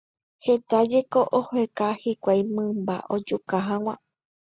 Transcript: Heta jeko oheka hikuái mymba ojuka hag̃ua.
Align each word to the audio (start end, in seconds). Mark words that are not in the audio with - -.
Heta 0.45 0.77
jeko 0.91 1.21
oheka 1.39 1.85
hikuái 2.03 2.41
mymba 2.55 2.95
ojuka 3.15 3.55
hag̃ua. 3.67 3.95